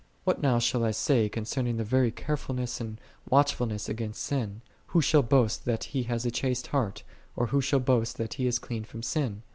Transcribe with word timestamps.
"5 0.21 0.21
48. 0.23 0.25
What 0.25 0.41
now 0.41 0.57
shall 0.57 0.83
I 0.83 0.89
say 0.89 1.29
concerning 1.29 1.77
the 1.77 1.83
very 1.83 2.09
carefulness 2.09 2.81
and 2.81 2.99
watchfulness 3.29 3.87
against 3.87 4.23
sin?" 4.23 4.63
Who 4.87 4.99
shall 5.03 5.21
boast 5.21 5.65
that 5.65 5.83
he 5.83 6.01
hath 6.01 6.25
a 6.25 6.31
chaste 6.31 6.65
heart? 6.73 7.03
or 7.35 7.45
who 7.53 7.61
shall 7.61 7.79
boast 7.79 8.17
that 8.17 8.33
he 8.33 8.47
is 8.47 8.57
clean 8.57 8.83
from 8.83 9.03
sin?" 9.03 9.43